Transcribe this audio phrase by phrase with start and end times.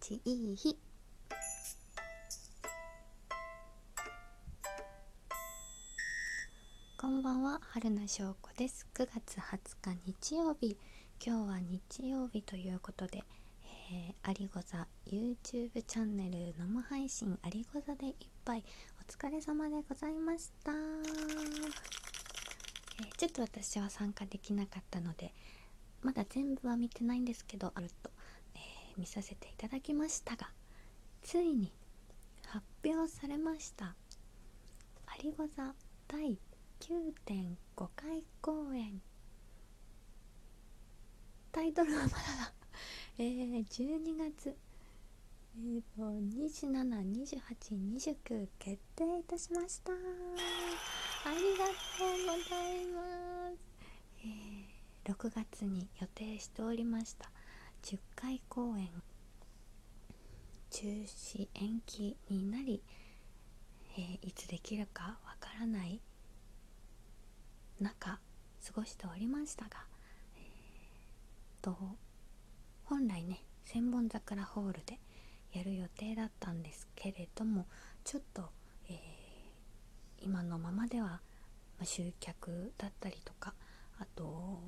[0.00, 0.78] ちいい日。
[6.98, 8.88] こんばんは春名翔子です。
[8.94, 10.78] 9月20日日曜日。
[11.24, 13.22] 今日は日曜日ということで、
[13.92, 18.14] えー、アリゴザ YouTube チャンネル生配信アリゴザでいっ
[18.46, 18.64] ぱい。
[18.98, 20.76] お疲れ様でございました、え、
[23.18, 25.34] ちょっと私は参加できなかったので
[26.00, 28.10] まだ全部は見てないんですけどあると。
[28.96, 30.50] 見させていただきましたが
[31.22, 31.72] ついに
[32.46, 33.94] 発表されました。
[35.06, 35.74] アリゴザ
[36.08, 36.38] 第
[36.80, 39.00] 9.5回公演。
[41.52, 42.20] タイトルはまだだ。
[43.18, 44.56] えー、12月。
[45.56, 49.92] えーと272829決定いたしました。
[49.92, 49.96] あ
[51.34, 51.72] りがと
[52.06, 53.56] うございます、
[54.24, 57.30] えー、6月に予定しておりました。
[57.82, 58.88] 10回公演。
[60.70, 62.82] 中止延期になり、
[63.96, 66.00] えー、いつできるかわからない。
[67.80, 68.20] 中過
[68.74, 69.70] ごしておりましたが、
[70.36, 71.76] えー、と
[72.84, 74.98] 本来ね千本桜ホールで
[75.52, 77.66] やる予定だったんですけれども
[78.04, 78.50] ちょっと、
[78.88, 78.96] えー、
[80.24, 81.20] 今のままでは、
[81.78, 83.54] ま、集客だったりとか
[83.98, 84.60] あと、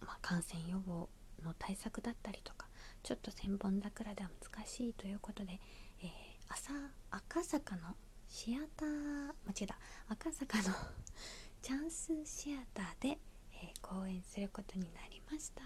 [0.00, 1.08] まあ、感染予防
[1.42, 2.66] の対策だったりとか
[3.02, 5.60] ちょっと千本桜では難しいということで、
[6.02, 6.08] えー、
[6.48, 6.72] 朝
[7.10, 7.96] 赤坂の
[8.28, 9.76] シアター間違えた
[10.08, 10.74] 赤坂の
[11.60, 13.18] チャンスシアターで、
[13.52, 15.62] えー、公演することになりました。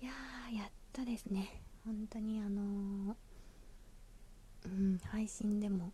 [0.00, 1.62] いやーやっとですね。
[1.84, 3.16] 本当にあのー、
[4.64, 5.92] うん配信でも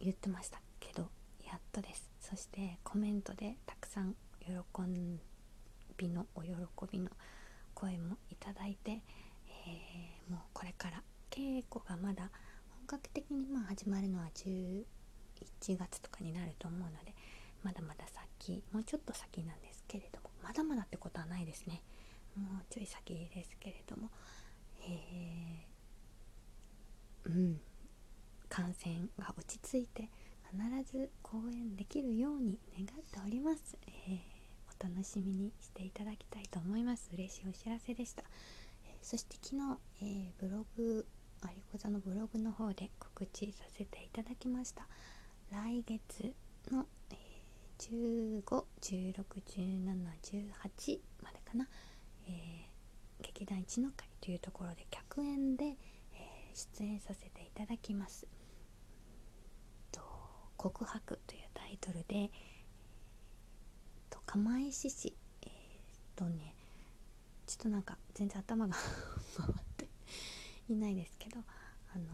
[0.00, 1.10] 言ってましたけど
[1.44, 2.10] やっとです。
[2.20, 5.33] そしてコメントでたくさん喜んで
[5.96, 6.52] びのお喜
[6.90, 7.10] びの
[7.74, 9.02] 声もいただいて、
[9.48, 12.30] えー、もうこれから稽古がまだ
[12.78, 14.84] 本格的にまあ始まるのは11
[15.76, 17.14] 月とかになると思うので
[17.62, 18.04] まだまだ
[18.38, 21.82] 先もうちょっと先なんですけれどもまだまだってことはないですね。
[22.36, 24.10] もうちょい先ですけれども
[24.86, 27.60] えー、うん。
[28.48, 30.08] 感染が落ち着いて
[30.50, 34.33] 必ず公演できるように願っております、えー。
[34.80, 37.10] お楽しみにしていただきたいと思います。
[37.12, 38.22] 嬉しいお知らせでした、
[38.84, 41.06] えー、そして昨日、えー、ブログ
[41.42, 44.86] ありこ座のブログの方で告知させていただきました。
[45.50, 46.34] 来月
[46.70, 51.68] の、えー、15161718までかな、
[52.26, 58.26] えー、劇団一の会というところで客演で、えー、出演させていただきます。
[59.92, 60.00] と
[60.56, 62.30] 告白というタイトルで、
[64.34, 65.14] 釜石市。
[65.42, 65.52] えー、っ
[66.16, 66.56] とね
[67.46, 68.74] ちょっとなんか全然頭が
[69.38, 69.88] 回って
[70.68, 72.08] いないですけどあのー、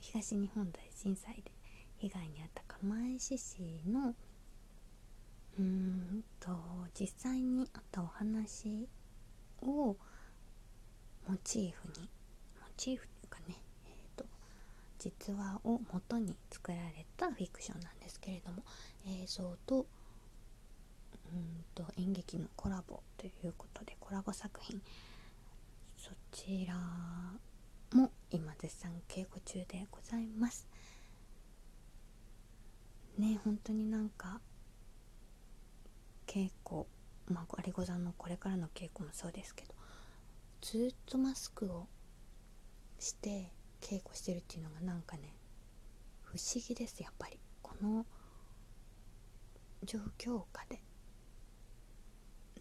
[0.00, 1.50] 東日本大震災で
[1.96, 4.14] 被害に遭った釜石市の
[5.58, 6.54] うーんと
[6.92, 8.86] 実際にあったお話
[9.62, 9.96] を
[11.26, 12.06] モチーフに
[12.60, 14.26] モチーフというかね、えーと、
[14.98, 18.62] 実話を元に作られたフィクションなんですけれども
[19.06, 19.86] 映像と
[21.32, 24.80] うんと演劇のコラボということでコラボ作品
[25.96, 26.74] そちら
[27.92, 30.66] も今絶賛稽古中でございます。
[33.18, 34.40] ね本当になんか
[36.26, 36.84] 稽古
[37.28, 39.74] まあ有子さんのこれからの稽古もそうですけど
[40.60, 41.86] ずっとマスクを
[42.98, 43.50] して
[43.80, 45.34] 稽古してるっていうのがなんかね
[46.22, 47.38] 不思議ですやっぱり。
[47.66, 48.06] この
[49.82, 50.80] 状況下で。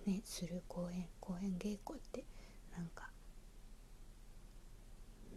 [0.06, 2.24] ねする公演公演稽古って
[2.76, 3.10] なんか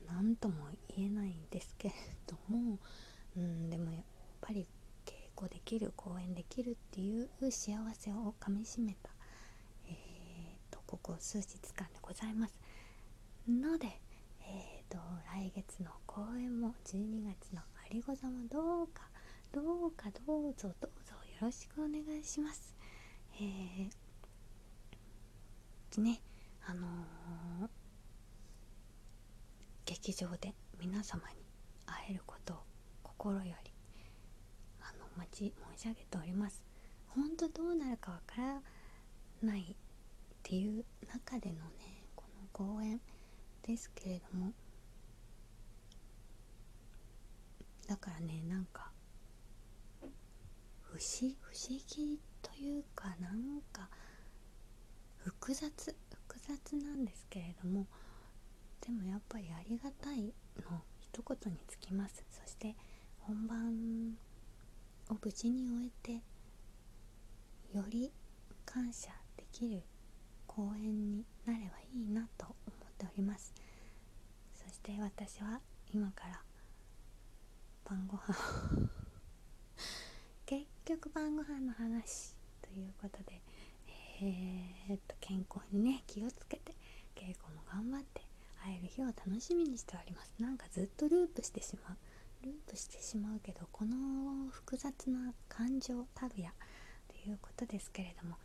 [0.06, 0.54] 何とも
[0.96, 1.94] 言えないんですけれ
[2.26, 2.78] ども、
[3.36, 4.02] うん、でもやっ
[4.40, 4.66] ぱり
[5.04, 9.10] 稽古できる公演できるっていう幸せをかみしめた、
[9.86, 12.54] えーと、ここ数日間でございます
[13.48, 13.86] ので、
[14.42, 14.98] えーと、
[15.34, 17.60] 来月の公演も12月の
[17.90, 19.02] 有子座もどうか
[19.52, 22.74] どうかどうぞどうぞよろしくお願いします。
[23.40, 23.87] えー
[25.98, 26.20] ね。
[26.66, 27.68] あのー、
[29.86, 31.36] 劇場で皆様に
[31.86, 32.56] 会えることを
[33.02, 33.72] 心より
[34.80, 36.62] あの待ち申し上げております。
[37.08, 38.62] 本当どうなるかわから
[39.42, 39.74] ないっ
[40.42, 43.00] ていう中でのねこの公演
[43.62, 44.52] ですけれども
[47.86, 48.90] だからねなんか
[50.82, 53.88] 不思不思議というかなんか
[55.28, 55.94] 複雑
[56.26, 57.86] 複雑なんですけれども
[58.80, 62.24] でもやっぱりありがたいの一言につきます。
[62.30, 62.74] そして
[63.18, 64.16] 本番
[65.10, 68.10] を無事に終えてより
[68.64, 69.82] 感謝できる
[70.46, 72.54] 公演になればいいなと思
[72.88, 73.52] っております。
[74.54, 75.60] そして私は
[75.92, 76.40] 今から
[77.84, 78.90] 晩ご飯
[80.46, 83.37] 結局晩ご飯の話ということで
[84.20, 86.74] えー、っと健康にね気をつけて
[87.14, 88.22] 稽古も頑張って
[88.64, 90.32] 会える日を楽しみにしております。
[90.38, 96.52] なんかずっとループしてしまうループしてしまうけどこの複雑な感情たるや
[97.08, 98.36] ということですけれども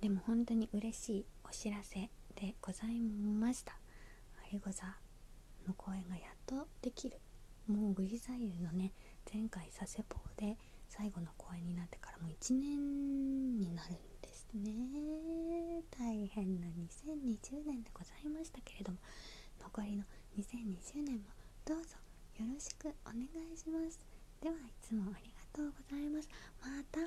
[0.00, 3.72] でも本当に嬉しいお知らせでございました。
[3.72, 4.96] アリゴザ
[5.66, 7.18] の公演がやっとできる。
[7.66, 8.92] もうグリザイルのね
[9.30, 10.56] 前回佐世保で
[10.88, 14.17] 最後の公演になってからもう1年になるんです
[14.54, 15.82] ね。
[15.90, 18.98] 大変な2020年でございましたけれども
[19.60, 20.04] 残りの
[20.38, 21.24] 2020年も
[21.64, 21.96] どうぞ
[22.38, 23.22] よろしくお願
[23.52, 23.98] いします。
[24.40, 26.28] ではいつもありがとうございます。
[26.60, 27.06] また明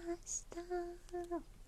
[1.39, 1.60] 日。